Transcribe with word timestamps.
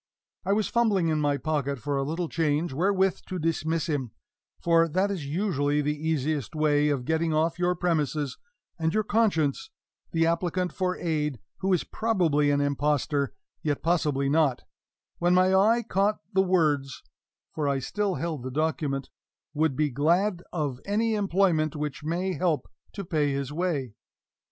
I 0.43 0.53
was 0.53 0.67
fumbling 0.67 1.09
in 1.09 1.19
my 1.21 1.37
pocket 1.37 1.77
for 1.77 1.95
a 1.95 2.01
little 2.01 2.27
change 2.27 2.73
wherewith 2.73 3.19
to 3.27 3.37
dismiss 3.37 3.85
him 3.85 4.09
for 4.59 4.87
that 4.87 5.11
is 5.11 5.27
usually 5.27 5.79
the 5.83 5.95
easiest 5.95 6.55
way 6.55 6.89
of 6.89 7.05
getting 7.05 7.35
off 7.35 7.59
your 7.59 7.75
premises 7.75 8.39
and 8.79 8.95
your 8.95 9.03
conscience 9.03 9.69
the 10.11 10.25
applicant 10.25 10.73
for 10.73 10.97
"aid," 10.97 11.39
who 11.57 11.71
is 11.71 11.83
probably 11.83 12.49
an 12.49 12.61
impostor, 12.61 13.35
yet 13.61 13.83
possibly 13.83 14.27
not 14.27 14.63
when 15.19 15.35
my 15.35 15.53
eye 15.53 15.83
caught 15.83 16.17
the 16.33 16.41
words 16.41 17.03
(for 17.53 17.67
I 17.67 17.77
still 17.77 18.15
held 18.15 18.41
the 18.41 18.49
document), 18.49 19.11
"would 19.53 19.75
be 19.75 19.91
glad 19.91 20.41
of 20.51 20.79
any 20.83 21.13
employment 21.13 21.75
which 21.75 22.03
may 22.03 22.33
help 22.33 22.67
to 22.93 23.05
pay 23.05 23.31
his 23.33 23.53
way." 23.53 23.93